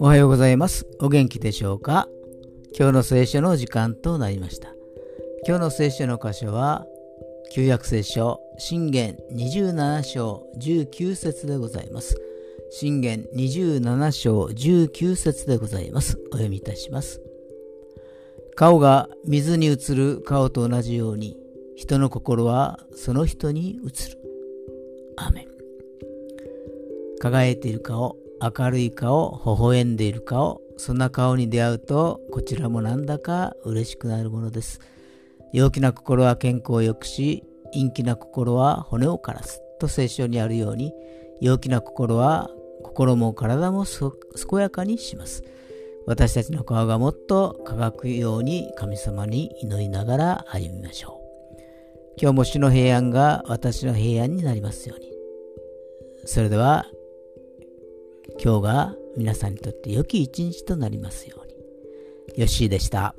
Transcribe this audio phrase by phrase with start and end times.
[0.00, 0.86] おはようございます。
[1.00, 2.08] お元気でしょうか？
[2.78, 4.72] 今日の聖書の時間となりました。
[5.46, 6.86] 今日の聖書の箇所は、
[7.52, 12.16] 旧約聖書、信玄27章19節でございます。
[12.70, 16.16] 信玄27章19節でございます。
[16.28, 17.20] お読みいたします。
[18.54, 21.36] 顔が水に映る顔と同じように、
[21.74, 24.27] 人の心はその人に映る。
[25.26, 25.46] アメン。
[27.20, 34.80] 輝いている顔、明るい顔、微笑んでいる顔、そんな顔に出会うと、こちらもなんだか嬉しくなるものです。
[35.52, 39.60] 陽気な心は健康を良くし、陰気な心は骨を枯らす。
[39.80, 40.92] と聖書にあるように、
[41.40, 42.50] 陽気な心は
[42.82, 45.42] 心も体も健やかにします。
[46.06, 51.17] 私たちの顔がもっと輝くように神様に祈りながら歩みましょう。
[52.20, 55.12] 今日も主の平安が私の平安になりますように。
[56.24, 56.86] それでは、
[58.42, 61.46] 今日が皆さんにとって良き一日となりますよう
[62.36, 62.40] に。
[62.40, 63.14] よしーでした。